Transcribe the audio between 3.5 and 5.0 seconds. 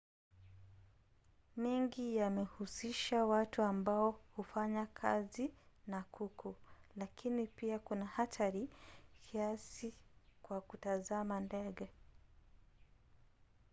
ambao hufanya